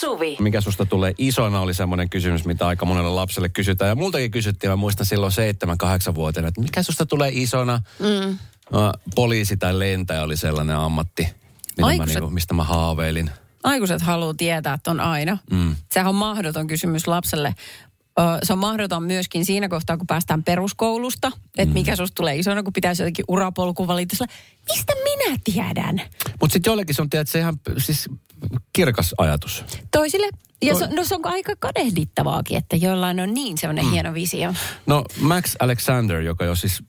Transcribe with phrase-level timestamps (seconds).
[0.00, 0.36] Suvi.
[0.40, 3.88] Mikä susta tulee isona oli semmoinen kysymys, mitä aika monelle lapselle kysytään.
[3.88, 7.80] Ja multakin kysyttiin, mä muistan silloin 7-8-vuotiaana, että mikä susta tulee isona?
[7.98, 8.38] Mm.
[8.72, 13.30] No, poliisi tai lentäjä oli sellainen ammatti, mitä mä Aikuiset- niinku, mistä mä haaveilin.
[13.64, 15.38] Aikuiset haluaa tietää, että on aina.
[15.50, 15.76] Mm.
[15.92, 17.54] Sehän on mahdoton kysymys lapselle.
[18.42, 22.72] Se on mahdoton myöskin siinä kohtaa, kun päästään peruskoulusta, että mikä susta tulee isona, kun
[22.72, 24.16] pitäisi jotenkin urapolku valita.
[24.72, 26.00] Mistä minä tiedän?
[26.40, 28.08] Mutta sitten jollekin se on, tiedät, se ihan siis
[28.72, 29.64] kirkas ajatus.
[29.90, 30.28] Toisille,
[30.62, 33.90] ja se, no se on aika kadehdittavaakin, että jollain on niin semmoinen mm.
[33.90, 34.54] hieno visio.
[34.86, 36.82] No Max Alexander, joka jo siis,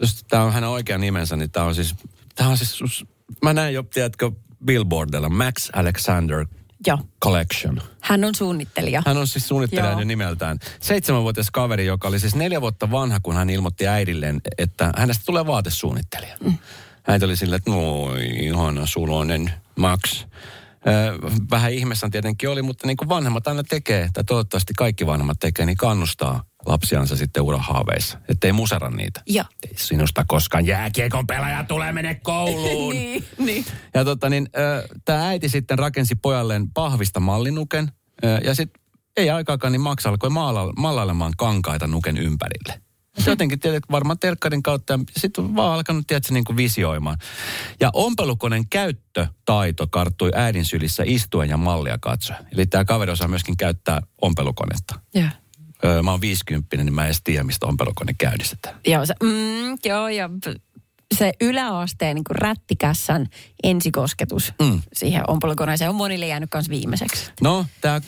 [0.00, 1.94] jos tämä on hänen oikea nimensä, niin tämä on siis,
[2.34, 3.04] tämä on siis,
[3.42, 4.30] mä näin jo, tiedätkö,
[4.64, 6.46] Billboardilla, Max Alexander
[6.86, 6.98] Joo.
[7.24, 7.82] Collection.
[8.00, 9.02] Hän on suunnittelija.
[9.06, 10.00] Hän on siis suunnittelija Joo.
[10.00, 10.58] jo nimeltään.
[10.80, 15.46] Seitsemänvuotias kaveri, joka oli siis neljä vuotta vanha, kun hän ilmoitti äidilleen, että hänestä tulee
[15.46, 16.36] vaatesuunnittelija.
[16.44, 16.58] Mm.
[17.02, 20.26] Hän oli silleen, että no ihana suloinen Max.
[21.50, 25.66] Vähän ihmeessä tietenkin oli, mutta niin kuin vanhemmat aina tekee, tai toivottavasti kaikki vanhemmat tekee,
[25.66, 29.22] niin kannustaa lapsiansa sitten urahaaveissa, ettei musera niitä.
[29.26, 29.44] Joo.
[29.68, 32.94] Ei sinusta koskaan jääkiekon pelaaja tulee mene kouluun.
[32.96, 33.64] niin, niin.
[33.94, 34.48] Ja tota niin,
[35.04, 37.92] tämä äiti sitten rakensi pojalleen pahvista mallinuken.
[38.24, 38.82] ö, Ja sitten
[39.16, 42.82] ei aikaakaan, niin Max alkoi maala- maalailemaan kankaita nuken ympärille.
[43.18, 47.18] Se Jotenkin tiedät, varmaan telkkarin kautta sitten vaan alkanut tiedätkö, niin kuin visioimaan.
[47.80, 52.46] Ja ompelukoneen käyttötaito karttui äidin sylissä istuen ja mallia katsoen.
[52.52, 55.00] Eli tämä kaveri osaa myöskin käyttää ompelukonetta.
[55.14, 55.28] Joo.
[55.84, 58.80] Öö, mä oon 50, niin mä en edes tiedä, mistä ompelukone käynnistetään.
[58.86, 60.30] Joo, se, mm, joo, ja
[61.14, 63.26] se yläasteen niin rättikässän
[63.62, 64.82] ensikosketus mm.
[64.92, 67.30] siihen ompolukoneeseen on monille jäänyt myös viimeiseksi.
[67.40, 68.00] No, tämä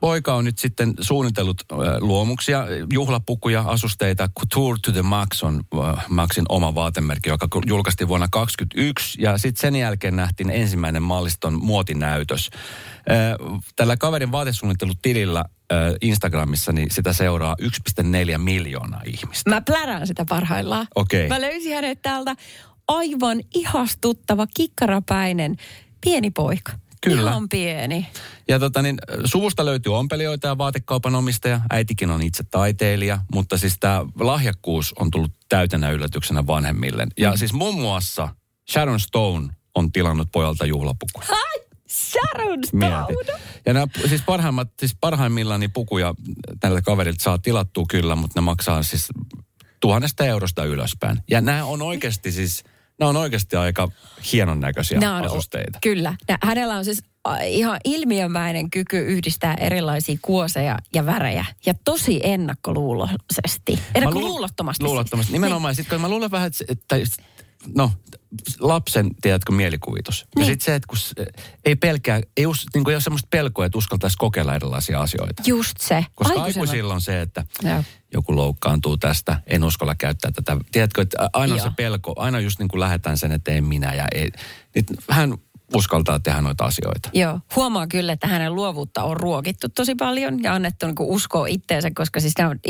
[0.00, 4.28] poika on nyt sitten suunnitellut ö, luomuksia, juhlapukuja, asusteita.
[4.38, 9.22] Couture to the Max on ö, Maxin oma vaatemerkki, joka julkaistiin vuonna 2021.
[9.22, 12.50] Ja sitten sen jälkeen nähtiin ensimmäinen malliston muotinäytös.
[12.52, 15.44] Ö, Tällä kaverin vaatesuunnittelutilillä
[16.00, 19.50] Instagramissa, niin sitä seuraa 1,4 miljoonaa ihmistä.
[19.50, 20.86] Mä plärään sitä parhaillaan.
[20.94, 21.28] Okei.
[21.28, 22.36] Mä löysin hänet täältä
[22.88, 25.56] aivan ihastuttava, kikkarapäinen,
[26.00, 26.72] pieni poika.
[27.02, 27.30] Kyllä.
[27.30, 28.06] Ihan pieni.
[28.48, 31.60] Ja tota niin, suvusta löytyy ompelijoita ja vaatekaupan omistaja.
[31.70, 37.06] Äitikin on itse taiteilija, mutta siis tämä lahjakkuus on tullut täytenä yllätyksenä vanhemmille.
[37.18, 37.36] Ja mm.
[37.36, 38.28] siis muun muassa
[38.70, 41.26] Sharon Stone on tilannut pojalta juhlapukuja.
[41.26, 41.61] Sharon
[41.92, 42.66] Stone!
[43.66, 46.14] Ja nämä, siis, parhaimmat, siis parhaimmillaan niin pukuja
[46.60, 49.08] tältä kaverilta saa tilattua kyllä, mutta ne maksaa siis
[49.80, 51.18] tuhannesta eurosta ylöspäin.
[51.30, 52.64] Ja nämä on oikeasti siis,
[53.00, 53.88] nämä on oikeasti aika
[54.32, 55.78] hienon näköisiä Nämä on- asusteita.
[55.82, 56.14] Kyllä.
[56.28, 57.02] Nä- Hänellä on siis
[57.46, 61.44] ihan ilmiömäinen kyky yhdistää erilaisia kuoseja ja värejä.
[61.66, 63.78] Ja tosi ennakkoluuloisesti.
[63.94, 64.84] Ennakkoluulottomasti.
[64.84, 65.32] luul- Luulottomasti.
[65.32, 65.70] Nimenomaan.
[65.72, 65.76] Niin.
[65.76, 66.96] Sitten kun mä luulen vähän, että, että
[67.74, 67.92] no,
[68.60, 70.16] lapsen, tiedätkö, mielikuvitus.
[70.24, 70.28] Niin.
[70.36, 70.52] Ja Niin.
[70.52, 71.14] sitten se, että kun se,
[71.64, 75.42] ei pelkää, ei, us, niin kuin ei ole semmoista pelkoa, että uskaltaisi kokeilla erilaisia asioita.
[75.46, 76.06] Just se.
[76.14, 77.84] Koska aikuisilla on se, että Joo.
[78.12, 80.56] joku loukkaantuu tästä, en uskalla käyttää tätä.
[80.72, 81.64] Tiedätkö, että aina Joo.
[81.64, 84.30] se pelko, aina just niin kuin lähetään sen, että en minä ja ei.
[84.74, 85.34] Nyt hän
[85.74, 87.10] uskaltaa tehdä noita asioita.
[87.12, 91.90] Joo, huomaa kyllä, että hänen luovuutta on ruokittu tosi paljon ja annettu niin uskoa itteensä,
[91.94, 92.60] koska siis nämä on,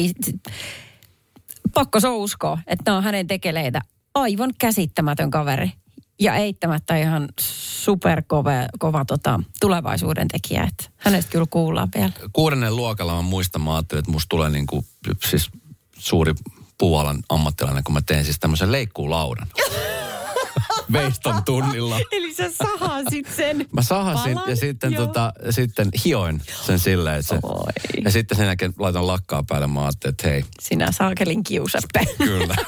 [1.75, 3.81] pakko se on uskoa, että nämä on hänen tekeleitä.
[4.15, 5.73] Aivan käsittämätön kaveri
[6.21, 10.63] ja eittämättä ihan superkova kova, tota, tulevaisuuden tekijä.
[10.63, 12.13] Että hänestä kyllä kuullaan vielä.
[12.33, 14.87] Kuudennen luokalla mä muistan, mä ajattelin, että musta tulee niin kuin,
[15.29, 15.51] siis
[15.99, 16.35] suuri
[16.79, 19.47] puualan ammattilainen, kun mä teen siis tämmöisen leikkuulaudan.
[20.93, 21.99] Veiston tunnilla.
[22.13, 23.67] Eli sä sahasit sen.
[23.73, 25.07] Mä sahasin Palan, ja sitten, joo.
[25.07, 28.03] tota, sitten hioin sen silleen, että se, Oi.
[28.05, 32.07] ja sitten sen jälkeen laitan lakkaa päälle, mä ajattelin, että hei, Sinä saakelin kiusappe.
[32.19, 32.57] kyllä.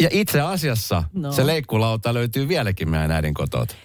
[0.00, 1.32] ja itse asiassa No.
[1.32, 3.76] se leikkuulauta löytyy vieläkin meidän äidin kotot.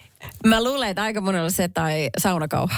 [0.47, 2.75] Mä luulen, että aika monella se tai saunakauha.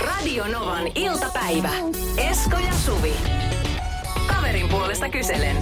[0.00, 1.70] Radio Novan iltapäivä.
[2.16, 3.12] Esko ja Suvi.
[4.26, 5.56] Kaverin puolesta kyselen.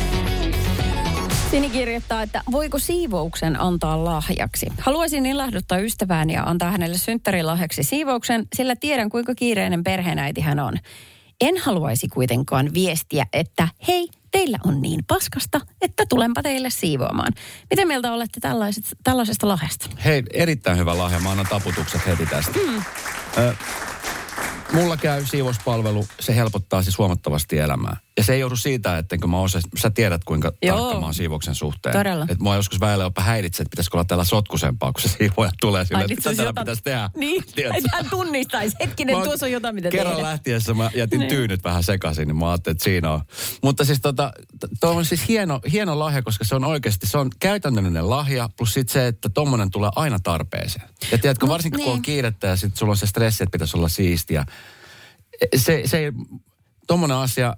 [1.51, 4.67] Sini kirjoittaa, että voiko siivouksen antaa lahjaksi?
[4.81, 10.75] Haluaisin ilahduttaa ystävääni ja antaa hänelle synttärilahjaksi siivouksen, sillä tiedän kuinka kiireinen perheenäiti hän on.
[11.41, 17.33] En haluaisi kuitenkaan viestiä, että hei, teillä on niin paskasta, että tulenpa teille siivoamaan.
[17.71, 19.91] Miten mieltä olette tällaiset, tällaisesta lahjasta?
[20.05, 21.21] Hei, erittäin hyvä lahja.
[21.21, 22.59] Mä annan taputukset heti tästä.
[22.59, 22.83] Mm.
[23.39, 23.55] Ö,
[24.73, 26.07] mulla käy siivouspalvelu.
[26.21, 27.97] Se helpottaa siis huomattavasti elämää.
[28.19, 30.81] Ja se ei joudu siitä, että mä osa, sä tiedät kuinka Joo.
[30.81, 31.93] tarkka mä oon siivouksen suhteen.
[31.97, 32.27] Todella.
[32.29, 35.85] Että mua joskus väillä jopa häiritsee, että pitäisikö olla täällä sotkusempaa, kun se siivoja tulee
[35.85, 37.11] sille, että mitä se täällä jotain- pitäisi tehdä.
[37.17, 37.43] Niin,
[37.77, 38.77] että hän tunnistaisi.
[38.81, 40.29] Hetkinen, Mä tuossa on jotain, mitä Kerran tehdä.
[40.29, 41.29] lähtiessä mä jätin Niin.
[41.29, 43.21] tyynyt vähän sekaisin, niin mä ajattelin, että siinä on.
[43.63, 47.19] Mutta siis tota, t- toi on siis hieno, hieno lahja, koska se on oikeasti, se
[47.19, 50.89] on käytännöllinen lahja, plus sit se, että tommonen tulee aina tarpeeseen.
[51.13, 52.03] Ja tiedätkö, Mut varsinkin kun on niin.
[52.03, 54.45] kiirettä ja sit sulla on se stressi, että pitäisi olla siistiä.
[55.57, 56.13] Se, se ei,
[56.87, 57.57] tommonen asia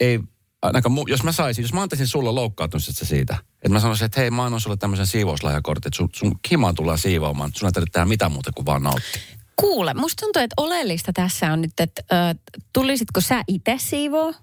[0.00, 0.20] ei,
[0.62, 4.30] ainakaan, jos mä saisin, jos mä antaisin sulle loukkaantumisesta siitä, että mä sanoisin, että hei,
[4.30, 8.32] mä annan sulle tämmöisen siivouslahjakortin, että sun, sun himaan tullaan siivoamaan, sun ei tarvitse mitään
[8.32, 9.22] muuta kuin vaan nauttia.
[9.56, 14.34] Kuule, musta tuntuu, että oleellista tässä on nyt, että ö, tulisitko sä itse siivoo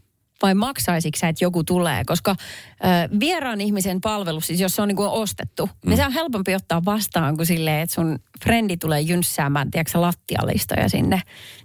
[0.42, 2.04] vai maksaisitko sä, että joku tulee?
[2.06, 5.90] Koska ö, vieraan ihmisen palvelu, siis jos se on niin kuin ostettu, mm.
[5.90, 10.90] niin se on helpompi ottaa vastaan kuin silleen, että sun frendi tulee jynssäämään, tiedätkö lattialistoja
[10.90, 11.22] sinne.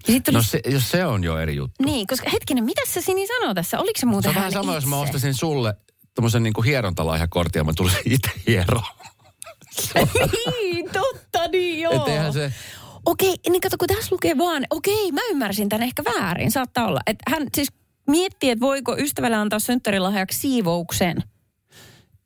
[0.06, 1.84] Niin sit No tulisi, se, jos se on jo eri juttu.
[1.84, 3.78] Niin, koska hetkinen, mitä se Sini sanoo tässä?
[3.78, 5.04] Oliko se muuten Se on vähän hän sama, jos mä itse?
[5.04, 5.74] ostaisin sulle
[6.14, 8.84] tämmöisen niin kuin hierontalahjakortin ja mä tulisin itse hieroon.
[10.50, 11.92] niin, totta, niin joo.
[11.92, 12.52] Että eihän se,
[13.06, 17.00] Okei, niin kato, kun tässä lukee vaan, okei, mä ymmärsin tämän ehkä väärin, saattaa olla.
[17.06, 17.68] Että hän siis
[18.08, 21.16] miettii, että voiko ystävälle antaa synttärilahjaksi siivouksen.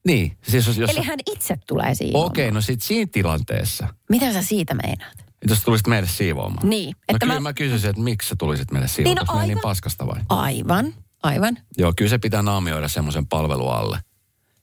[0.06, 2.26] niin, siis jos, jos Eli hän itse tulee siivoamaan.
[2.30, 5.12] okei, no sit siinä tilanteessa, Mitä sä siitä meinaat?
[5.19, 6.69] että jos tulisit meille siivoamaan.
[6.70, 7.52] Niin, no että kyllä mä- mä...
[7.52, 9.62] kysyisin, että miksi sä tulisit meille siivoamaan, Niin, no niin, niin aivan.
[9.70, 10.20] paskasta vai?
[10.28, 11.58] Aivan, aivan.
[11.78, 13.98] Joo, kyllä se pitää naamioida semmoisen palvelun alle.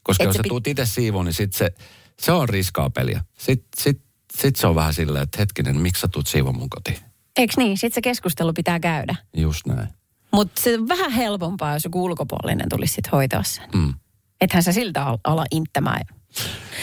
[0.03, 1.71] Koska Et jos se sä pit- tuut itse siivoon, niin sit se,
[2.21, 3.23] se on riskaa peliä.
[3.37, 4.01] Sitten sit,
[4.37, 6.97] sit se on vähän silleen, että hetkinen, miksi sä tuut siivoon mun kotiin?
[7.37, 7.77] Eikö niin?
[7.77, 9.15] Sitten se keskustelu pitää käydä.
[9.37, 9.87] Just näin.
[10.35, 13.69] Mutta se on vähän helpompaa, jos joku ulkopuolinen tulisi sitten hoitaa sen.
[13.73, 13.93] Mm.
[14.41, 16.01] Ethän sä siltä al- ala inttämään.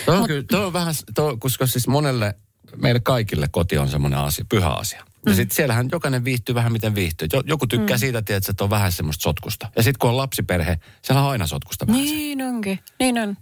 [0.06, 0.26] Toi on, Mut...
[0.28, 2.34] kyllä, on vähän, toi, koska siis monelle,
[2.76, 4.98] meille kaikille koti on semmoinen asia, pyhä asia.
[5.26, 5.36] Ja Mm.
[5.36, 7.28] sitten siellähän jokainen viihtyy vähän miten viihtyy.
[7.32, 8.00] Jo- Joku tykkää mm.
[8.00, 9.70] siitä, tiedät, että on vähän semmoista sotkusta.
[9.76, 12.02] Ja sitten kun on lapsiperhe, siellä on aina sotkusta vähän.
[12.02, 13.36] Niin onkin, niin on.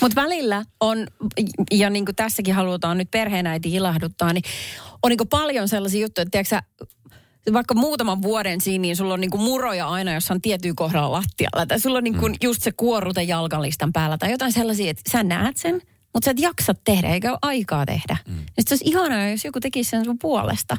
[0.00, 1.06] Mutta välillä on,
[1.70, 4.42] ja niin kuin tässäkin halutaan nyt perheenäiti ilahduttaa, niin
[5.02, 6.86] on niin paljon sellaisia juttuja, että tiedätkö
[7.52, 11.66] vaikka muutaman vuoden siinä, niin sulla on niin muroja aina jossain tiettyyn kohdalla lattialla.
[11.66, 15.22] Tai sulla on niin kuin just se kuorute jalkalistan päällä tai jotain sellaisia, että sä
[15.22, 15.82] näet sen,
[16.14, 18.16] mutta sä et jaksa tehdä, eikä ole aikaa tehdä.
[18.28, 18.36] Mm.
[18.36, 20.76] Sitten se olisi ihanaa, jos joku tekisi sen sun puolesta.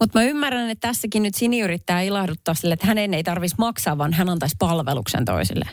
[0.00, 3.98] Mutta mä ymmärrän, että tässäkin nyt Sini yrittää ilahduttaa sille, että hänen ei tarvitsisi maksaa,
[3.98, 5.68] vaan hän antaisi palveluksen toisille.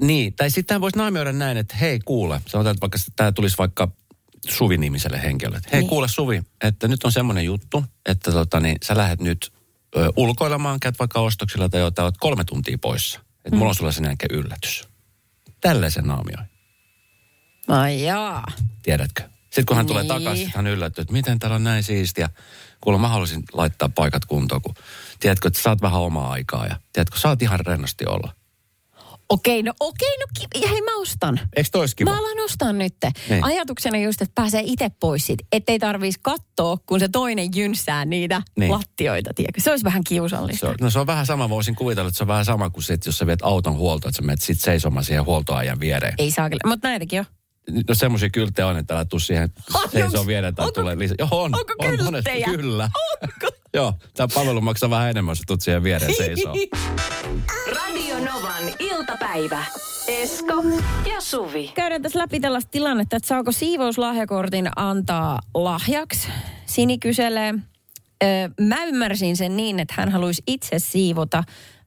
[0.00, 3.88] Niin, tai sitten voisi naamioida näin, että hei kuule, sanotaan, että vaikka tämä tulisi vaikka
[4.50, 5.60] Suvi-nimiselle henkilölle.
[5.72, 5.88] Hei Niin.
[5.88, 9.52] kuule Suvi, että nyt on semmoinen juttu, että tota, niin, sä lähdet nyt
[9.96, 13.20] ö, ulkoilemaan, käyt vaikka ostoksilla tai jotain, oot kolme tuntia poissa.
[13.36, 13.56] Että mm.
[13.56, 14.88] mulla on sulle sen jälkeen yllätys.
[15.60, 16.44] Tällaisen naamioi,
[17.68, 18.46] Ai jaa.
[18.82, 19.22] tiedätkö?
[19.42, 20.08] Sitten kun hän tulee Niin.
[20.08, 22.30] takaisin, sit hän yllättyy, että miten täällä on näin siistiä.
[22.80, 24.74] Kuule, mä haluaisin laittaa paikat kuntoon, kun
[25.20, 28.32] tiedätkö, että saat vähän omaa aikaa ja tiedätkö, saat ihan rennosti olla.
[29.30, 31.40] Okei, no okei, no ki- hei mä ostan.
[31.56, 32.10] Eikö tois kiva?
[32.10, 32.94] Mä alan ostaa nyt.
[33.30, 33.44] Niin.
[33.44, 38.42] Ajatuksena just, että pääsee itse pois siitä, ettei tarvitsisi katsoa, kun se toinen jynsää niitä
[38.58, 38.72] Niin.
[38.72, 39.60] lattioita, tiedätkö?
[39.60, 40.60] Se olisi vähän kiusallista.
[40.60, 42.84] Se on, no se on vähän sama, voisin kuvitella, että se on vähän sama kuin
[42.84, 46.14] sit, jos sä viet auton huoltoon, että sä menet sit seisomaan siihen huoltoajan viereen.
[46.18, 47.26] Ei saa kyllä, mutta näitäkin on.
[47.88, 51.14] No semmoisia kylttejä on, että älä tuu siihen On, seisoo onks- viereen tai tulee lisää.
[51.18, 51.54] Joo, on.
[51.54, 52.46] onko on monesti, kylttejä?
[52.56, 52.90] Kyllä.
[53.22, 53.56] Onko?
[53.74, 56.54] Joo, tämä palvelu maksaa vähän enemmän, jos tuut siihen viereen seisoo.
[57.76, 59.64] Radio Novan iltapäivä.
[60.08, 60.54] Esko
[61.14, 61.72] ja Suvi.
[61.74, 66.28] Käydään tässä läpi tällaista tilannetta, että saako siivouslahjakortin antaa lahjaksi.
[66.66, 67.54] Sini kyselee.
[68.24, 68.26] Ö,
[68.60, 71.44] mä ymmärsin sen niin, että hän haluaisi itse siivota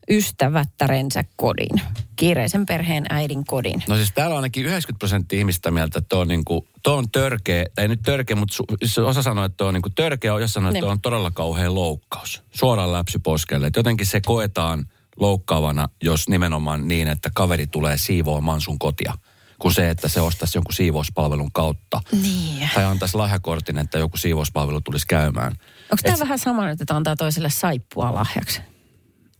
[0.09, 1.81] ystävättärensä kodin.
[2.15, 3.83] Kiireisen perheen äidin kodin.
[3.88, 7.66] No siis täällä on ainakin 90 prosenttia ihmistä mieltä, että on, niinku, tuo on törkeä,
[7.75, 10.69] tai ei nyt törkeä, mutta su, se osa sanoo, että on niinku törkeä, jos sanoo,
[10.69, 10.83] että Niin.
[10.83, 12.44] tuo on todella kauhea loukkaus.
[12.52, 13.68] Suoraan läpsy poskelle.
[13.68, 14.85] Että jotenkin se koetaan
[15.19, 19.14] loukkaavana, jos nimenomaan niin, että kaveri tulee siivoamaan sun kotia.
[19.59, 22.02] Kuin se, että se ostaisi jonkun siivouspalvelun kautta.
[22.11, 22.69] Niin.
[22.73, 25.52] Tai antaisi lahjakortin, että joku siivouspalvelu tulisi käymään.
[25.92, 28.61] Onko tämä vähän sama nyt, että antaa toiselle saippua lahjaksi?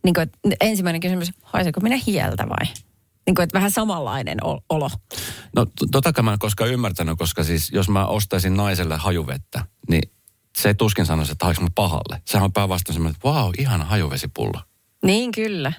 [0.04, 2.74] Niin kuin, että ensimmäinen kysymys, haiseeko minä hieltä vai?
[3.26, 4.90] Niin kuin, että vähän samanlainen ol- olo.
[5.56, 10.02] No totakaan mä en koskaan ymmärtänyt, koska siis jos mä ostaisin naiselle hajuvettä, niin
[10.56, 12.22] se ei tuskin sanoisi, että haiksi mä pahalle.
[12.24, 14.60] Sehän on päinvastoin semmoinen, että vau, ihana hajuvesipullo.
[15.04, 15.72] Niin kyllä.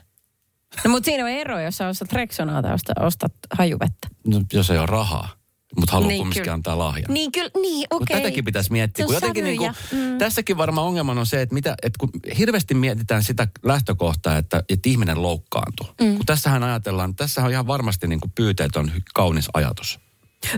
[0.86, 4.08] No mutta siinä on ero, jos sä ostat Rexonaa tai ostat, ostat hajuvettä.
[4.28, 5.30] No, jos ei ole rahaa,
[5.76, 6.54] mutta haluaa Niin, kumminkin kyllä.
[6.54, 7.14] antaa lahjan.
[7.14, 8.18] Niin kyllä, niin okei.
[8.18, 9.06] tätäkin pitäisi miettiä.
[9.06, 9.72] Kun jotenkin niin kuin.
[9.92, 10.18] Mm.
[10.18, 14.90] Tässäkin varmaan ongelman on se, että, mitä, että kun hirveästi mietitään sitä lähtökohtaa, että, että
[14.90, 15.88] ihminen loukkaantuu.
[16.02, 16.16] Mm.
[16.18, 20.00] Kun tässähän ajatellaan, tässähän on ihan varmasti niin kuin pyyteetön kaunis ajatus.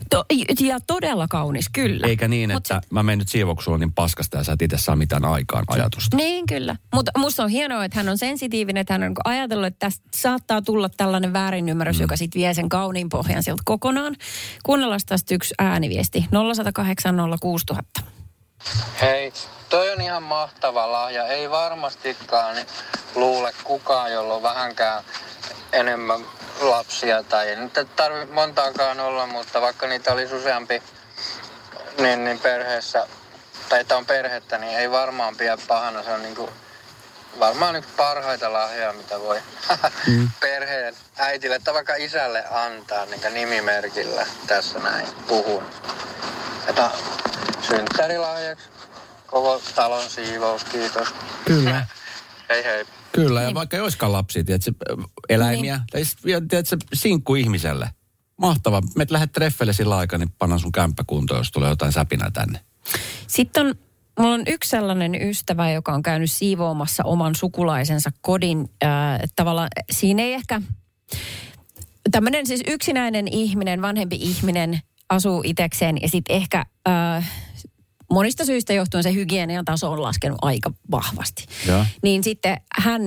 [0.09, 0.25] To,
[0.59, 2.07] ja todella kaunis, kyllä.
[2.07, 4.95] Eikä niin, Mut että mä menen nyt siivouksuun niin paskasta ja sä et itse saa
[4.95, 6.17] mitään aikaan ajatusta.
[6.17, 9.85] Niin kyllä, mutta musta on hienoa, että hän on sensitiivinen, että hän on ajatellut, että
[9.85, 12.01] tästä saattaa tulla tällainen väärinymmärrys, mm.
[12.01, 14.15] joka sitten vie sen kauniin pohjan sieltä kokonaan.
[14.63, 18.01] Kuunnellaan tästä yksi ääniviesti, 0108 06000.
[19.01, 19.33] Hei,
[19.69, 21.27] toi on ihan mahtava lahja.
[21.27, 22.55] Ei varmastikaan
[23.15, 25.03] luule kukaan, jolla on vähänkään
[25.71, 26.19] enemmän
[26.59, 27.23] lapsia.
[27.23, 30.83] Tai ei nyt tarvitse montaakaan olla, mutta vaikka niitä olisi useampi
[31.97, 33.07] niin, niin perheessä,
[33.69, 36.03] tai että on perhettä, niin ei varmaan pidä pahana.
[36.03, 36.51] Se on niin kuin,
[37.39, 39.41] varmaan yksi parhaita lahjoja, mitä voi
[40.07, 40.29] mm.
[40.39, 44.25] perheen äitille tai vaikka isälle antaa niin nimimerkillä.
[44.47, 45.63] Tässä näin puhun.
[46.67, 46.89] Että
[47.61, 48.69] synttärilahjaksi
[49.27, 51.07] koko talon siivous, kiitos.
[51.45, 51.85] Kyllä.
[52.49, 52.85] hei hei.
[53.15, 54.71] Kyllä, ja vaikka ei olisikaan lapsia, tiedätkö,
[55.29, 56.05] eläimiä, niin.
[56.23, 57.89] tai tiedätkö, sinkku ihmiselle.
[58.37, 58.81] Mahtava.
[58.95, 62.59] Me lähdet treffeille sillä aikaa, niin pannaan sun kämppä kuntoon, jos tulee jotain säpinää tänne.
[63.27, 63.75] Sitten on,
[64.19, 68.69] mulla on yksi sellainen ystävä, joka on käynyt siivoamassa oman sukulaisensa kodin.
[68.83, 68.89] Äh,
[69.35, 70.61] tavallaan siinä ei ehkä,
[72.11, 74.79] tämmöinen siis yksinäinen ihminen, vanhempi ihminen
[75.09, 76.65] asuu itekseen ja sitten ehkä...
[76.87, 77.31] Äh,
[78.15, 81.45] monista syistä johtuen se hygienian taso on laskenut aika vahvasti.
[81.67, 81.85] Ja.
[82.03, 83.01] Niin sitten hän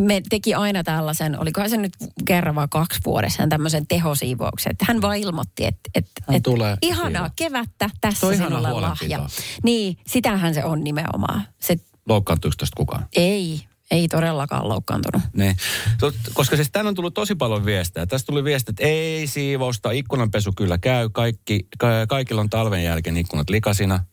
[0.00, 1.92] me teki aina tällaisen, olikohan se nyt
[2.24, 4.70] kerran vai kaksi vuodessa, tämmöisen tehosiivouksen.
[4.70, 7.32] Että hän vaan ilmoitti, että, että, Hän että tulee ihanaa siihen.
[7.36, 9.26] kevättä, tässä ihana sinulle lahja.
[9.62, 11.42] Niin, sitähän se on nimenomaan.
[11.60, 11.76] Se
[12.08, 13.06] Loukkaantuiko tästä kukaan?
[13.16, 15.22] ei, ei todellakaan loukkaantunut.
[15.36, 15.56] Niin.
[16.34, 18.06] Koska siis tänne on tullut tosi paljon viestejä.
[18.06, 21.08] Tästä tuli viesti, että ei siivousta, ikkunanpesu kyllä käy.
[21.08, 24.04] Kaikki, ka- kaikilla on talven jälkeen ikkunat likasina.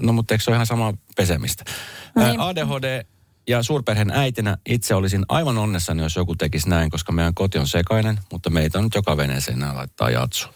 [0.00, 1.64] No mutta eikö se ole ihan sama pesemistä?
[2.16, 2.40] Niin.
[2.40, 3.02] ADHD
[3.48, 7.68] ja suurperheen äitinä itse olisin aivan onnessani, jos joku tekisi näin, koska meidän koti on
[7.68, 10.48] sekainen, mutta meitä on nyt joka veneeseen enää laittaa jatsu.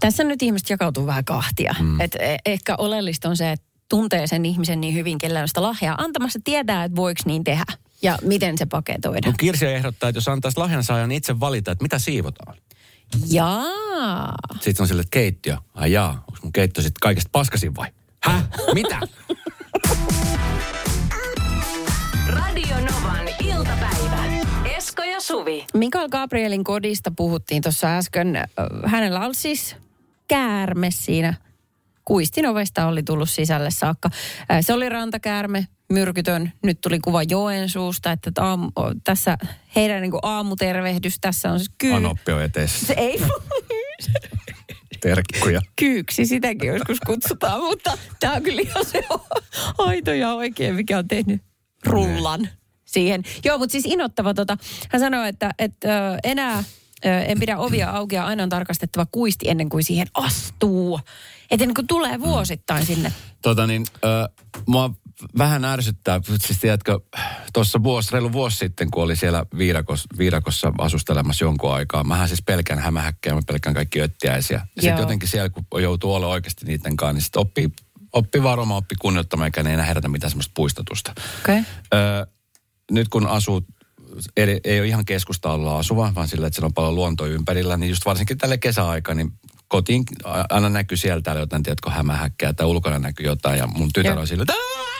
[0.00, 1.74] Tässä nyt ihmiset jakautuu vähän kahtia.
[1.80, 2.00] Mm.
[2.00, 5.62] Et e- ehkä oleellista on se, että tuntee sen ihmisen niin hyvin, kellä on sitä
[5.62, 7.64] lahjaa antamassa, tietää, että voiko niin tehdä
[8.02, 9.28] ja miten se paketoida.
[9.28, 12.56] No Kirsi ehdottaa, että jos antaisi lahjansaajan itse valita, että mitä siivotaan.
[13.28, 14.34] Jaa.
[14.60, 15.56] Sitten on sille, että keittiö.
[15.74, 17.88] Ai jaa, onko mun keittiö sitten kaikesta paskasin vai?
[18.24, 18.44] Häh?
[18.74, 19.00] Mitä?
[22.28, 24.24] Radio Novan iltapäivä.
[24.76, 25.66] Esko ja Suvi.
[25.74, 28.38] Mikael Gabrielin kodista puhuttiin tuossa äsken.
[28.86, 29.76] Hänellä oli siis
[30.28, 31.34] käärme siinä.
[32.04, 34.10] Kuistin ovesta oli tullut sisälle saakka.
[34.60, 36.52] Se oli rantakäärme, myrkytön.
[36.62, 38.70] Nyt tuli kuva Joensuusta, että aamu,
[39.04, 39.38] tässä
[39.76, 41.92] heidän niin aamutervehdys tässä on siis kyy...
[41.92, 42.86] Anoppi on eteessä.
[42.86, 43.20] Se ei
[45.04, 45.60] Terkkuja.
[45.76, 49.04] kyyksi, sitäkin joskus kutsutaan, mutta tämä on kyllä ihan se
[49.78, 51.42] aito ja oikein, mikä on tehnyt
[51.86, 52.48] rullan
[52.84, 53.22] siihen.
[53.44, 54.56] Joo, mutta siis inottava tota,
[54.90, 56.64] hän sanoi, että, että ö, enää
[57.06, 61.00] ö, en pidä ovia auki ja aina on tarkastettava kuisti ennen kuin siihen astuu.
[61.50, 63.12] Että niin kuin tulee vuosittain sinne.
[63.42, 64.90] Tota niin, äh, mua
[65.38, 67.00] vähän ärsyttää, siis tiedätkö,
[67.52, 72.42] tuossa vuosi, reilu vuosi sitten, kun oli siellä viidakos, viidakossa asustelemassa jonkun aikaa, mähän siis
[72.42, 74.66] pelkän hämähäkkejä, mä pelkän kaikki öttiäisiä.
[74.76, 77.68] Ja sitten jotenkin siellä, kun joutuu olla oikeasti niiden kanssa, niin sitten oppii,
[78.12, 81.12] oppii varomaan, oppii kunnioittamaan, eikä ne enää herätä mitään semmoista puistatusta.
[81.40, 81.62] Okay.
[81.94, 82.26] Öö,
[82.90, 83.66] nyt kun asuu,
[84.36, 87.90] ei, ei ole ihan keskustalla asuva, vaan sillä, että siellä on paljon luontoa ympärillä, niin
[87.90, 89.32] just varsinkin tälle kesäaikaan, niin
[89.68, 90.04] kotiin
[90.50, 94.42] aina näkyy sieltä jotain, tiedätkö, hämähäkkää tai ulkona näkyy jotain ja mun tytär on sillä,
[94.42, 94.93] että!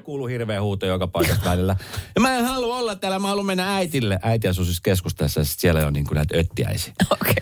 [0.00, 1.76] Kuuluu hirveä huuto joka paikasta välillä.
[2.14, 4.18] Ja mä en halua olla täällä, mä haluan mennä äitille.
[4.22, 6.92] Äiti asuu siis keskustassa ja sit siellä on niin kuin näitä öttiäisiä.
[7.10, 7.34] Okei.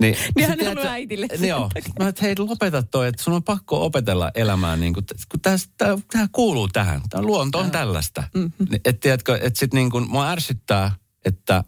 [0.00, 1.70] Niin, Niin hän tiedätkö- äitille Niin Joo.
[1.98, 6.28] Mä että hei lopeta toi, että sun on pakko opetella elämään niin kuin, kun tämä
[6.32, 7.00] kuuluu tähän.
[7.10, 8.24] Tämä luonto on tällaista.
[8.34, 8.66] Mm-hmm.
[8.74, 10.92] Että tiedätkö, että sit niin kuin, mua ärsyttää,
[11.24, 11.64] että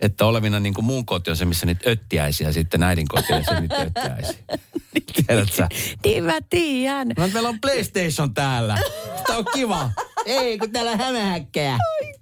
[0.00, 3.44] että olevina niin kuin mun koti on se, missä niitä öttiäisiä, sitten äidin koti on
[3.44, 4.38] se niitä öttiäisiä.
[5.26, 5.68] Tiedät sä?
[6.04, 7.08] Niin mä tiedän.
[7.18, 8.78] Mä, meillä on PlayStation täällä.
[9.26, 9.90] Tämä on kiva.
[10.26, 11.76] Ei, kun täällä on hämähäkkejä.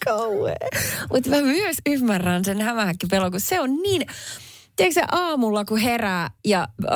[0.04, 0.56] kauhea.
[1.12, 4.06] Mutta mä myös ymmärrän sen hämähäkkipelon, kun se on niin...
[4.76, 6.86] Tiedätkö aamulla, kun herää ja ö,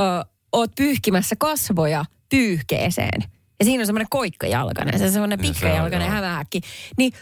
[0.53, 3.25] oot pyyhkimässä kasvoja pyyhkeeseen.
[3.61, 6.15] Ja siinä on semmoinen koikkajalkainen, se semmoinen se on, pitkäjalkainen joo.
[6.15, 6.61] hämähäkki.
[6.99, 7.13] Niin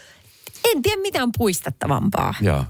[0.71, 2.33] en tiedä mitään puistattavampaa.
[2.41, 2.65] Joo.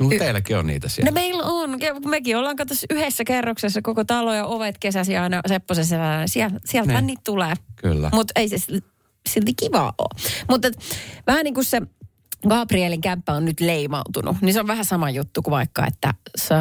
[0.00, 1.10] No, teilläkin on niitä siellä.
[1.10, 5.96] No meillä on, mekin ollaan katsossa yhdessä kerroksessa koko talo ja ovet kesäsi aina Sepposessa.
[6.26, 7.54] Sieltä, sieltä niitä tulee.
[7.76, 8.10] Kyllä.
[8.12, 8.90] Mutta ei se sil-
[9.28, 10.20] silti kiva ole.
[10.48, 10.68] Mutta
[11.26, 11.82] vähän niin kuin se
[12.48, 16.56] Gabrielin kämppä on nyt leimautunut, niin se on vähän sama juttu kuin vaikka, että, sä,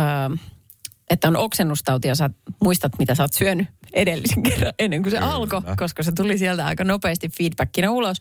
[1.09, 2.29] että on oksennustauti ja sä
[2.63, 5.31] muistat, mitä sä oot syönyt edellisen kerran ennen kuin se Kyllä.
[5.31, 8.17] alkoi, koska se tuli sieltä aika nopeasti feedbackina ulos.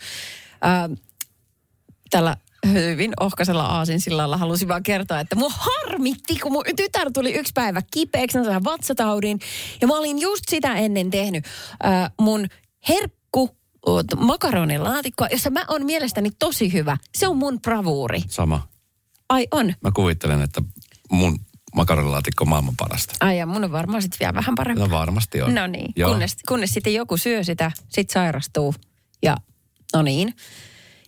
[0.62, 0.88] Ää,
[2.10, 7.52] tällä hyvin ohkaisella aasinsillalla halusin vaan kertoa, että mua harmitti, kun mun tytär tuli yksi
[7.54, 9.38] päivä kipeäksi, hän sai vatsataudin.
[9.80, 11.44] Ja mä olin just sitä ennen tehnyt
[11.84, 12.46] äh, mun
[12.88, 13.50] herkku
[14.16, 16.96] makaronilaatikkoa, jossa mä on mielestäni tosi hyvä.
[17.18, 18.22] Se on mun bravuuri.
[18.28, 18.68] Sama.
[19.28, 19.74] Ai on.
[19.80, 20.62] Mä kuvittelen, että
[21.10, 21.38] mun
[21.74, 23.14] makaronilaatikko on maailman parasta.
[23.20, 24.80] Ai ja mun on varmaan sitten vielä vähän parempi.
[24.82, 25.54] No varmasti on.
[25.54, 28.74] No niin, kunnes, kunnes sitten joku syö sitä, sit sairastuu
[29.22, 29.36] ja
[29.94, 30.34] no niin.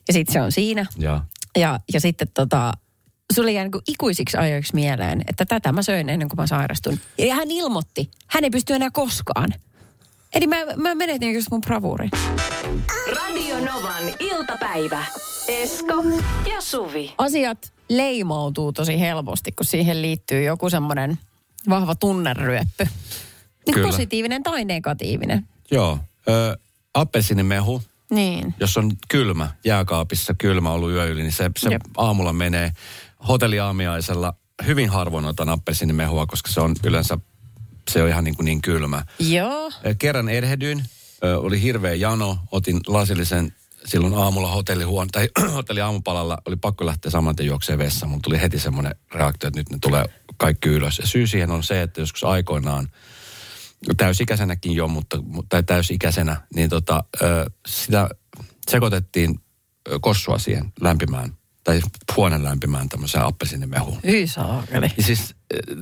[0.08, 0.86] Ja sitten se on siinä.
[0.98, 1.20] Joo.
[1.58, 2.72] Ja, ja sitten tota,
[3.32, 6.98] sulle jäi niin ikuisiksi ajoiksi mieleen, että tätä mä söin ennen kuin mä sairastun.
[7.18, 9.54] Ja hän ilmoitti, hän ei pysty enää koskaan.
[10.34, 12.10] Eli mä, mä menetin just mun bravuurin.
[13.16, 15.04] Radio Novan iltapäivä.
[15.48, 16.04] Esko
[16.54, 17.14] ja Suvi.
[17.18, 21.18] Asiat leimautuu tosi helposti, kun siihen liittyy joku semmoinen
[21.68, 22.84] vahva tunneryöppy.
[23.66, 23.88] Niin Kyllä.
[23.88, 25.46] positiivinen tai negatiivinen.
[25.70, 25.98] Joo.
[26.28, 26.56] Ö,
[26.94, 28.54] appelsinimehu, Niin.
[28.60, 31.82] jos on kylmä, jääkaapissa kylmä ollut yö yli, niin se, se Jep.
[31.96, 32.72] aamulla menee
[33.28, 34.34] hotelliaamiaisella.
[34.66, 37.18] Hyvin harvoin otan appelsinimehua, koska se on yleensä,
[37.90, 39.02] se on ihan niin, kuin niin kylmä.
[39.18, 39.70] Joo.
[39.98, 40.84] Kerran erhedyin,
[41.36, 43.52] oli hirveä jano, otin lasillisen
[43.86, 48.10] silloin aamulla hotellihuone, tai hotelli aamupalalla oli pakko lähteä saman tien juokseen vessaan.
[48.10, 50.04] Mun tuli heti semmoinen reaktio, että nyt ne tulee
[50.36, 50.98] kaikki ylös.
[50.98, 52.88] Ja syy siihen on se, että joskus aikoinaan,
[53.96, 57.04] täysikäisenäkin jo, mutta, tai täysikäisenä, niin tota,
[57.66, 58.08] sitä
[58.70, 59.40] sekoitettiin
[60.00, 61.80] kossua siihen lämpimään, tai
[62.16, 63.98] huoneen lämpimään tämmöiseen appelsinimehuun.
[64.06, 64.90] Hyi saakeli.
[64.96, 65.34] Ja siis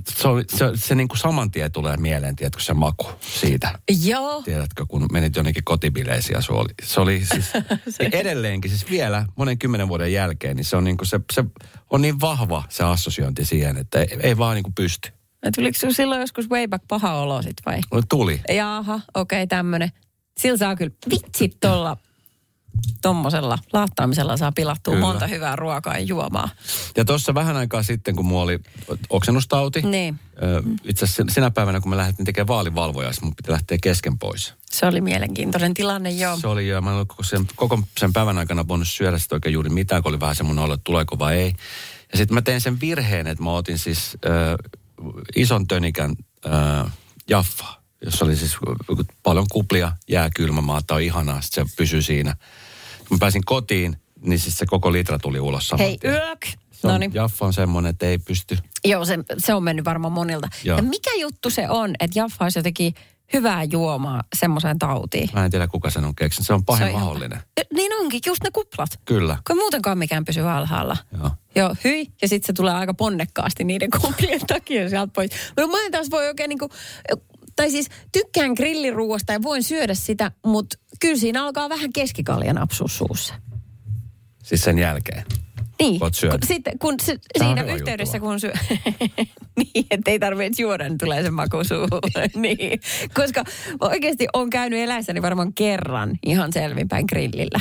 [0.08, 3.78] se, oli, se, se niin kuin saman tien tulee mieleen, tiedätkö, se maku siitä.
[4.04, 4.42] Joo.
[4.42, 7.50] Tiedätkö, kun menit jonnekin kotibileisiin ja se oli, se oli siis
[7.96, 8.08] se.
[8.12, 11.44] edelleenkin, siis vielä monen kymmenen vuoden jälkeen, niin se on, niin kuin se, se
[11.90, 15.12] on niin vahva se assosiointi siihen, että ei, ei vaan niin kuin pysty.
[15.54, 17.80] Tuliko sinulla silloin joskus way back paha olo sit vai?
[17.92, 18.40] Mulle tuli.
[18.48, 19.92] Jaha, okei, okay, tämmönen.
[20.38, 21.96] Sillä saa kyllä vitsit tuolla
[23.02, 25.06] tommosella laattaamisella saa pilattua Kyllä.
[25.06, 26.48] monta hyvää ruokaa ja juomaa.
[26.96, 28.58] Ja tuossa vähän aikaa sitten, kun mulla oli
[29.10, 30.18] oksennustauti, Niin.
[30.84, 34.54] itse asiassa sinä päivänä, kun mä lähdin tekemään vaalivalvojaista, mun piti lähteä kesken pois.
[34.70, 36.36] Se oli mielenkiintoinen tilanne, joo.
[36.36, 39.34] Se oli, ja mä en ollut koko sen, koko sen päivän aikana voinut syödä sitä
[39.36, 41.54] oikein juuri mitään, kun oli vähän semmoinen olo, että tuleeko vai ei.
[42.12, 44.72] Ja sitten mä tein sen virheen, että mä otin siis äh,
[45.36, 46.14] ison tönikän
[46.46, 46.92] äh,
[47.28, 48.56] jaffaa, jossa oli siis
[49.22, 52.36] paljon kuplia, jääkylmä maata, on ihanaa, sit se pysyy siinä.
[53.08, 56.46] Kun pääsin kotiin, niin siis se koko litra tuli ulos saman Hei, yök!
[56.72, 57.14] Se on, No niin.
[57.14, 58.58] Jaffa on semmoinen, että ei pysty.
[58.84, 60.48] Joo, se, se on mennyt varmaan monilta.
[60.64, 60.76] Joo.
[60.76, 62.94] Ja mikä juttu se on, että Jaffa olisi jotenkin
[63.32, 65.28] hyvää juomaa semmoiseen tautiin?
[65.32, 66.46] Mä en tiedä, kuka sen on keksinyt.
[66.46, 67.38] Se on Se pahin on ihan- mahdollinen.
[67.56, 68.90] Eh, Niin onkin, just ne kuplat.
[69.04, 69.36] Kyllä.
[69.46, 70.96] Kun muutenkaan mikään pysyy alhaalla.
[71.18, 71.30] Joo.
[71.54, 72.06] Joo, hyi.
[72.22, 75.30] Ja sitten se tulee aika ponnekkaasti niiden kuplien takia sieltä pois.
[75.56, 76.68] No mä en taas voi oikein niinku,
[77.56, 82.88] tai siis tykkään grilliruuasta ja voin syödä sitä, mutta kyllä siinä alkaa vähän keskikalja napsua
[82.88, 83.34] suussa.
[84.42, 85.24] Siis sen jälkeen.
[85.80, 86.38] Niin, Voit syödä.
[86.38, 88.28] kun, sitten, kun se, siinä yhteydessä, juttu.
[88.28, 88.52] kun syö...
[89.58, 92.00] niin, että ei tarvitse juoda, niin tulee se maku suuhun.
[92.34, 92.80] niin,
[93.14, 93.44] koska
[93.80, 97.60] oikeasti on käynyt eläessäni varmaan kerran ihan selvinpäin grillillä.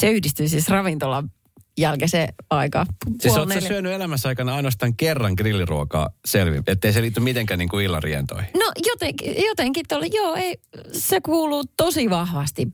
[0.00, 1.30] Se yhdistyy siis ravintolan
[1.78, 2.86] jälkeiseen aika.
[3.20, 3.68] Siis sä neljä.
[3.68, 8.50] syönyt elämässä aikana ainoastaan kerran grilliruokaa selvi, ettei se liity mitenkään niin kuin illan rientoihin?
[8.54, 10.58] No jotenkin, jotenkin tuolla, joo, ei,
[10.92, 12.68] se kuuluu tosi vahvasti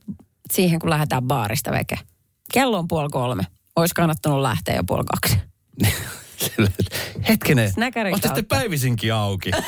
[0.53, 1.99] siihen, kun lähdetään baarista veke.
[2.53, 3.43] Kello on puoli kolme.
[3.75, 5.37] Olisi kannattanut lähteä jo puoli kaksi.
[7.29, 7.71] Hetkinen,
[8.11, 9.51] ootte sitten päivisinkin auki.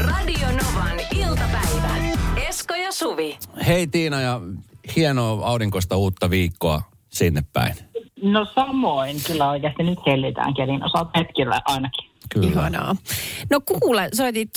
[0.00, 1.96] Radio Novan iltapäivä.
[2.48, 3.38] Esko ja Suvi.
[3.66, 4.40] Hei Tiina ja
[4.96, 7.74] hienoa aurinkoista uutta viikkoa sinne päin.
[8.22, 12.10] No samoin, kyllä oikeasti nyt hellitään kelin osalta hetkillä ainakin.
[12.34, 12.48] Kyllä.
[12.48, 12.96] Ihanaa.
[13.50, 14.50] No kuule, soitit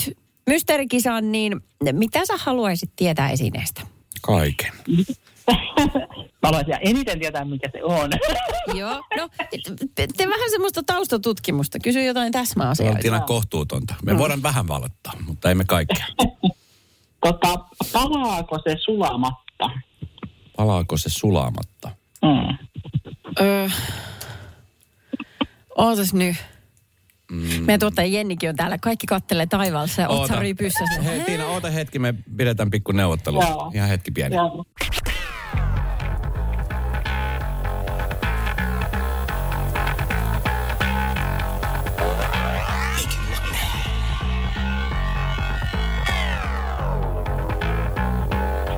[0.48, 1.62] mysteerikisaan, niin
[1.92, 3.82] mitä sä haluaisit tietää esineestä?
[4.22, 4.72] Kaiken.
[5.48, 8.10] Mä haluaisin eniten tietää, mikä se on.
[8.80, 9.30] Joo, no
[9.96, 11.80] te, te vähän semmoista taustatutkimusta.
[11.84, 13.00] Kysy jotain Se on täsmäasioita.
[13.00, 13.96] Tiina kohtuutonta.
[14.06, 16.06] Me voidaan vähän valottaa, mutta emme kaikkea.
[17.26, 19.70] tota, palaako se sulamatta?
[20.58, 21.92] Palaako se sulamatta?
[22.22, 22.58] Mm.
[23.42, 23.68] Öö,
[25.78, 26.36] ootas nyt.
[27.32, 27.38] Mm.
[27.40, 28.78] Meidän tuottaja Jennikin on täällä.
[28.78, 30.86] Kaikki kattelee taivaalta ja otsa rypyssä.
[31.04, 33.42] Hei Tiina, oota hetki, me pidetään pikku neuvottelu.
[33.42, 33.72] Joo.
[33.74, 34.36] Ihan hetki pieni.
[34.36, 34.66] Joo.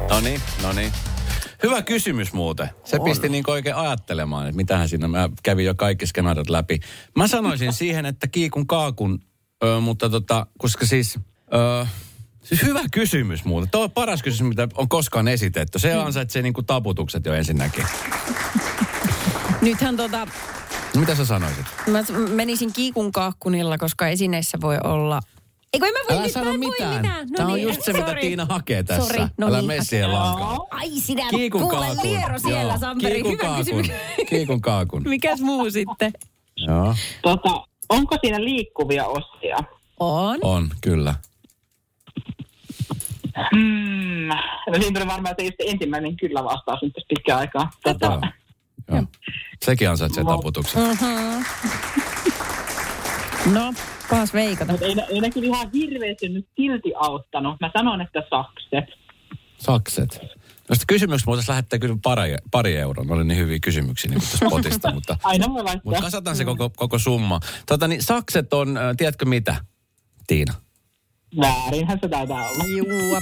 [0.10, 0.92] No niin, no niin.
[1.64, 2.70] Hyvä kysymys muuten.
[2.84, 3.06] Se on.
[3.06, 6.80] pisti niin oikein ajattelemaan, että mitähän siinä, mä kävin jo kaikki skenaariot läpi.
[7.16, 9.20] Mä sanoisin siihen, että kiikun kaakun,
[9.64, 11.20] ö, mutta tota, koska siis,
[11.54, 11.86] ö,
[12.44, 13.70] Siis hyvä kysymys muuten.
[13.72, 15.80] Tuo on paras kysymys, mitä on koskaan esitetty.
[15.80, 17.86] Se ansaitsee niinku taputukset jo ensinnäkin.
[19.62, 20.28] Nythän tota,
[20.96, 21.66] Mitä sä sanoisit?
[21.88, 25.20] mä menisin kiikun kaakkunilla, koska esineissä voi olla...
[25.74, 26.96] Eikö en mä voi Älä nyt, sano mä mitään.
[27.02, 27.28] mitään.
[27.28, 28.22] No Tämä on niin, just se, mitä sorry.
[28.22, 29.04] Tiina hakee tässä.
[29.14, 29.68] Sorry, no Älä niin.
[29.68, 30.58] mene siihen lankaan.
[30.72, 32.04] Ai sinä, Kiikun kuule kaakun.
[32.12, 33.14] liero siellä, Joo, Samperi.
[33.14, 33.64] Kiikun Hyvä kaakun.
[33.66, 33.92] kysymys.
[34.30, 35.04] Kiikun kaakun.
[35.10, 36.12] Mikäs muu sitten?
[36.58, 39.58] Joo, Tota, onko siinä liikkuvia osia?
[40.00, 40.40] On.
[40.42, 41.16] on, kyllä.
[43.56, 44.28] Hmm.
[44.68, 47.70] No siinä tuli varmaan se just ensimmäinen kyllä vastaus nyt tässä pitkään aikaa.
[47.84, 48.22] Tota, Joo.
[48.92, 49.04] Joo.
[49.66, 50.32] Sekin ansaitsee No.
[50.38, 50.82] taputukset.
[53.54, 53.74] No,
[54.10, 54.72] paas veikata.
[54.72, 57.58] mutta ei, ne- ei ne kyllä ihan hirveästi nyt silti auttanut.
[57.62, 59.00] Mä sanon, että sakset.
[59.58, 60.20] Sakset.
[60.70, 63.06] Noista kysymyksistä voitaisiin lähettää kyllä pari, pari euroa.
[63.06, 65.82] Ne oli niin hyviä kysymyksiä niin tästä potista, mutta, Aina voi laittaa.
[65.84, 67.40] mutta kasataan se koko, koko summa.
[67.66, 69.56] Tota, niin sakset on, äh, tiedätkö mitä,
[70.28, 70.54] Tiina?
[71.42, 72.64] Väärinhän se taitaa olla.
[72.78, 73.16] Juu.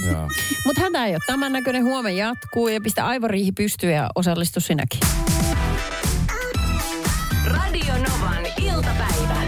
[0.66, 1.18] Mutta hätä ei ole.
[1.26, 5.00] Tämän näköinen huomenna jatkuu ja pistä aivoriihi pystyyn ja osallistu sinäkin.
[7.44, 9.47] Radio Novan iltapäivä.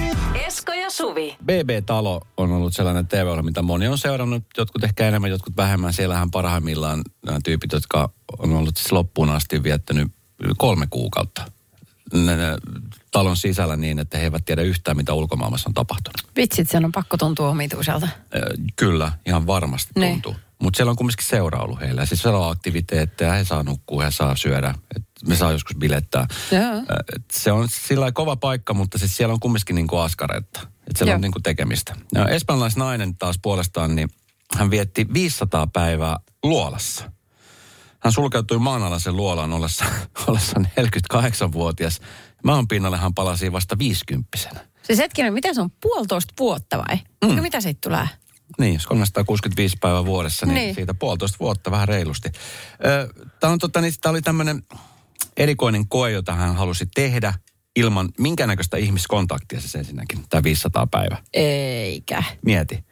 [0.90, 1.36] Ja Suvi.
[1.44, 5.92] BB-talo on ollut sellainen tv mitä moni on seurannut, jotkut ehkä enemmän, jotkut vähemmän.
[5.92, 10.12] Siellähän parhaimmillaan nämä tyypit, jotka on ollut siis loppuun asti viettänyt
[10.58, 11.42] kolme kuukautta
[13.10, 16.36] talon sisällä niin, että he eivät tiedä yhtään, mitä ulkomaailmassa on tapahtunut.
[16.36, 18.08] Vitsit, sen on pakko tuntua omituiselta.
[18.76, 20.12] Kyllä, ihan varmasti Niin.
[20.22, 20.40] tuntuu.
[20.62, 22.06] Mutta siellä on kumminkin seura ollut heillä.
[22.06, 24.74] Siis siellä on aktiviteetteja, he saa nukkua, he saa syödä.
[24.96, 26.26] Et me saa joskus bilettää.
[27.16, 30.60] Et se on sillä kova paikka, mutta siis siellä on kumminkin niinku askaretta.
[30.60, 31.14] Et siellä Joo.
[31.14, 31.96] on niinku tekemistä.
[32.14, 34.08] Ja espanjalaisnainen taas puolestaan, niin
[34.56, 37.12] hän vietti 500 päivää luolassa.
[38.00, 39.84] Hän sulkeutui maanalaisen luolaan ollessa,
[40.26, 42.00] ollessa 48-vuotias.
[42.44, 44.38] Maan pinnalle hän palasi vasta 50
[44.82, 45.70] Siis hetkinen, mitä se on?
[45.80, 46.98] Puolitoista vuotta vai?
[47.24, 47.42] Mm.
[47.42, 48.08] Mitä siitä tulee?
[48.58, 50.74] Niin, jos 365 päivää vuodessa, niin, Niin.
[50.74, 52.32] siitä puolitoista vuotta vähän reilusti.
[53.40, 54.62] Tämä tota, niin, tää oli tämmöinen
[55.36, 57.34] erikoinen koe, jota hän halusi tehdä
[57.76, 61.18] ilman minkäännäköistä ihmiskontaktia siis ensinnäkin, tämä 500 päivää.
[61.32, 62.22] Eikä.
[62.44, 62.84] Mieti.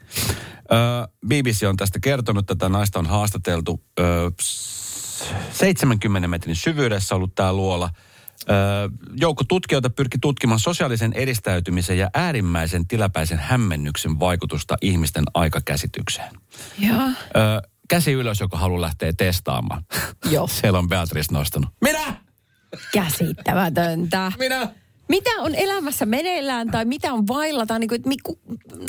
[0.73, 7.14] Ö, BBC on tästä kertonut, että tätä naista on haastateltu ö, s- 70 metrin syvyydessä
[7.14, 7.90] ollut tämä luola.
[9.20, 16.31] Joukko tutkijoita pyrki tutkimaan sosiaalisen edistäytymisen ja äärimmäisen tilapäisen hämmennyksen vaikutusta ihmisten aikakäsitykseen.
[16.79, 17.03] Joo.
[17.03, 19.85] Ö, käsi ylös, joka haluaa lähteä testaamaan.
[20.31, 20.46] Joo.
[20.46, 21.70] Siellä on Beatrice nostanut.
[21.81, 22.16] Minä!
[22.92, 24.33] Käsittämätöntä.
[24.38, 24.68] Minä!
[25.09, 28.38] Mitä on elämässä meneillään tai mitä on vailla tai niin kuin, että miku,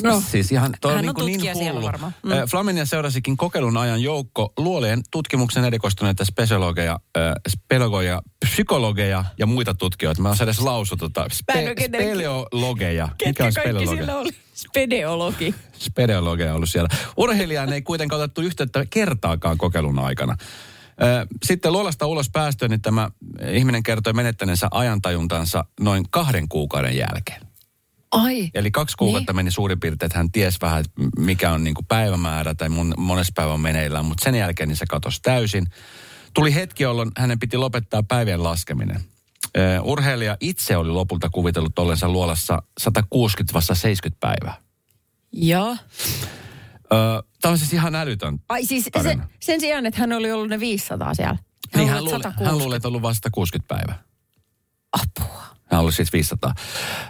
[0.04, 0.24] no.
[0.32, 1.86] Siis ihan, toi Hän on, on niin, kuin niin siellä hullu.
[1.86, 2.14] varmaan.
[2.24, 2.32] Mm.
[2.52, 10.22] Flaminia seurasikin kokeilun ajan joukko luolien tutkimuksen erikoistuneita spesiologeja, äh, spelegoja, psykologeja ja muita tutkijoita.
[10.22, 13.10] Mä oon edes lausu tota, en spe, speleologeja.
[13.26, 13.96] Mikä on speleologia?
[13.96, 14.30] siellä oli?
[14.54, 15.56] Spedeologi.
[15.80, 16.90] Speleologeja ollut siellä.
[17.18, 20.38] Urheilijaan ei kuitenkaan otettu yhteyttä kertaakaan kokeilun aikana.
[21.46, 23.10] Sitten luolasta ulos päästöön, niin tämä
[23.52, 27.42] ihminen kertoi menettäneensä ajantajuntansa noin kahden kuukauden jälkeen.
[28.12, 28.50] Ai.
[28.54, 29.36] Eli kaksi kuukautta niin.
[29.36, 30.86] meni suurin piirtein, että hän ties vähän,
[31.18, 34.86] mikä on niin päivämäärä tai mon, monessa päivä on meneillään, mutta sen jälkeen niin se
[34.86, 35.68] katosi täysin.
[36.34, 39.02] Tuli hetki, jolloin hänen piti lopettaa päivien laskeminen.
[39.58, 44.62] Ö, urheilija itse oli lopulta kuvitellut ollensa luolassa 160 vasta 70 päivää.
[45.32, 45.78] Joo.
[47.42, 48.40] Tämä on siis ihan älytön.
[48.50, 49.28] Ai siis se, Tarina.
[49.40, 51.38] sen sijaan, että hän oli ollut ne 500 siellä.
[51.76, 52.50] Niin oli hän, luuli, 160.
[52.52, 54.04] hän luuli, että on ollut vasta 60 päivää.
[54.92, 55.42] Apua.
[55.72, 56.54] Hän oli siis 500.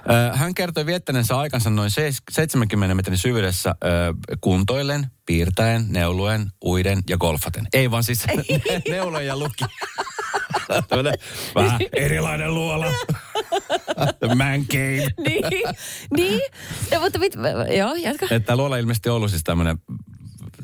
[0.09, 3.75] Ö, Hän kertoi viettäneensä aikansa noin seis- 70 metrin syvyydessä
[4.41, 7.67] kuntoillen, piirtäen, neuluen, uiden ja golfaten.
[7.73, 8.23] Ei vaan siis
[8.89, 9.63] neuluen ja luki.
[11.55, 12.85] Vähän erilainen luola.
[14.35, 15.07] Man cave.
[15.27, 15.43] niin,
[16.15, 16.41] niin.
[16.91, 17.33] Ja, mutta mit,
[17.77, 18.27] joo, jatka.
[18.31, 19.77] Että luola ilmeisesti ollut siis tämmöinen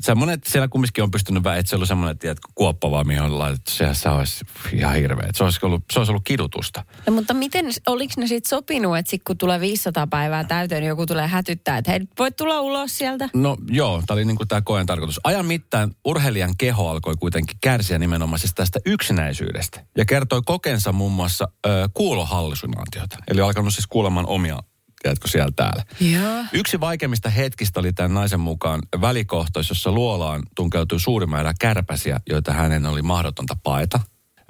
[0.00, 3.22] semmoinen, että siellä kumminkin on pystynyt vähän, että se ollut semmoinen, tiedätkö, kuoppa vaan, mihin
[3.22, 3.70] on laitettu.
[3.70, 5.28] Sehän se olisi ihan hirveä.
[5.34, 6.84] Se olisi ollut, se olisi ollut kidutusta.
[7.06, 10.88] No, mutta miten, oliko ne sitten sopinut, että sit kun tulee 500 päivää täyteen, niin
[10.88, 13.28] joku tulee hätyttää, että hei, voit tulla ulos sieltä?
[13.34, 15.20] No joo, tämä oli niin kuin tämä koen tarkoitus.
[15.24, 19.80] Ajan mittaan urheilijan keho alkoi kuitenkin kärsiä nimenomaan siis tästä yksinäisyydestä.
[19.96, 23.16] Ja kertoi kokensa muun muassa ö, kuulohallusinaatiota.
[23.28, 24.58] Eli alkanut siis kuulemaan omia,
[25.06, 25.84] tiedätkö siellä täällä.
[26.00, 26.44] Joo.
[26.52, 32.52] Yksi vaikeimmista hetkistä oli tämän naisen mukaan välikohtaus, jossa luolaan tunkeutui suuri määrä kärpäsiä, joita
[32.52, 34.00] hänen oli mahdotonta paeta.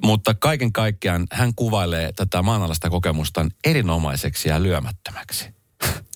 [0.02, 5.54] Mutta kaiken kaikkiaan hän kuvailee tätä maanalaista kokemustaan erinomaiseksi ja lyömättömäksi.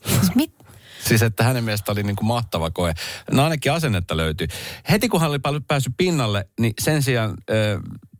[0.07, 0.55] Siis mit?
[1.09, 2.94] Siis että hänen mielestä oli niin kuin mahtava koe.
[3.31, 4.48] No ainakin asennetta löytyi.
[4.90, 7.35] Heti kun hän oli päässyt pinnalle, niin sen sijaan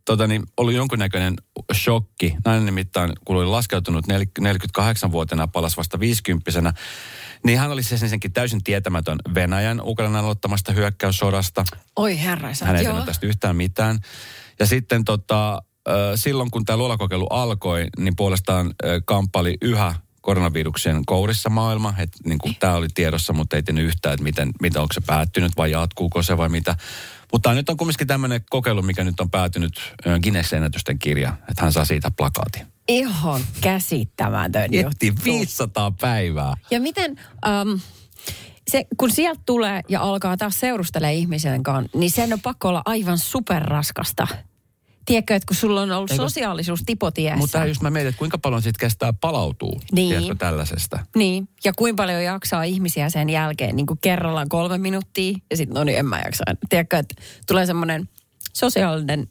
[0.05, 1.35] tota, niin, ollut jonkunnäköinen
[1.73, 2.35] shokki.
[2.45, 4.47] Nainen nimittäin, kun oli laskeutunut nel-
[4.79, 6.73] 48-vuotiaana, palasi vasta 50
[7.45, 11.63] niin hän oli siis ensinnäkin täysin tietämätön Venäjän Ukrainan aloittamasta hyökkäyssodasta.
[11.95, 12.65] Oi herraisa.
[12.65, 13.99] Hän ei tiennyt tästä yhtään mitään.
[14.59, 15.61] Ja sitten tota,
[16.15, 21.93] silloin, kun tämä luolakokeilu alkoi, niin puolestaan ö, kamppaili yhä koronaviruksen kourissa maailma.
[21.97, 25.51] Että niin tämä oli tiedossa, mutta ei tiennyt yhtään, että miten, miten onko se päättynyt
[25.57, 26.75] vai jatkuuko se vai mitä.
[27.31, 29.73] Mutta nyt on kumminkin tämmöinen kokeilu, mikä nyt on päätynyt
[30.23, 32.67] Guinness-ennätysten kirja, että hän saa siitä plakaatin.
[32.87, 35.23] Ihan käsittämätön juttu.
[35.25, 36.53] 500 päivää.
[36.71, 37.79] Ja miten, um,
[38.67, 42.81] se, kun sieltä tulee ja alkaa taas seurustelemaan ihmisen kanssa, niin sen on pakko olla
[42.85, 44.27] aivan superraskasta.
[45.05, 47.37] Tiedätkö, että kun sulla on ollut Eikö- sosiaalisuus tipotiessä.
[47.37, 50.09] Mutta just mä mietin, että kuinka paljon siitä kestää palautuu, Niin.
[50.09, 50.99] tiedätkö, tällaisesta.
[51.15, 55.75] Niin, ja kuinka paljon jaksaa ihmisiä sen jälkeen, niin kuin kerrallaan kolme minuuttia, ja sitten
[55.75, 56.43] no niin, en mä jaksa.
[56.69, 57.15] Tiedätkö, että
[57.47, 58.09] tulee semmoinen
[58.53, 59.27] sosiaalinen,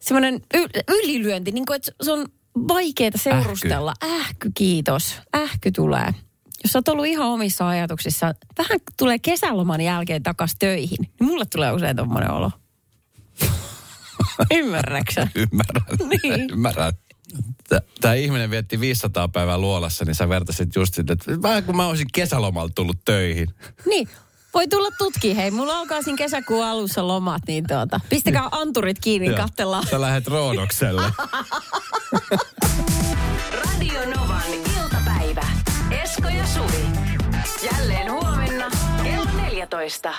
[0.00, 0.40] semmoinen
[0.88, 2.26] ylilyönti, niin kuin, että se on
[2.68, 3.94] vaikeaa seurustella.
[4.04, 4.50] Ähky.
[4.54, 5.14] kiitos.
[5.36, 6.14] Ähky tulee.
[6.64, 11.44] Jos sä oot ollut ihan omissa ajatuksissa, vähän tulee kesäloman jälkeen takas töihin, niin mulle
[11.46, 12.50] tulee usein tommonen olo.
[14.58, 15.28] Ymmärräksä?
[15.34, 15.82] Ymmärrän.
[16.22, 16.50] Niin.
[16.50, 16.92] Ymmärrän.
[18.00, 21.86] Tämä ihminen vietti 500 päivää luolassa, niin sä vertasit just sitä, että vähän kun mä
[21.86, 23.48] olisin kesälomalta tullut töihin.
[23.86, 24.08] Niin,
[24.54, 25.36] voi tulla tutki.
[25.36, 29.36] Hei, mulla alkaa siinä kesäkuun alussa lomat, niin tuota, pistäkää anturit kiinni, Joo.
[29.36, 29.86] katsellaan.
[29.86, 31.02] Sä lähdet Roodokselle.
[33.64, 34.42] Radio Novan
[34.82, 35.46] iltapäivä.
[36.02, 36.84] Esko ja Suvi.
[37.72, 38.70] Jälleen huomenna
[39.02, 40.14] kello 14.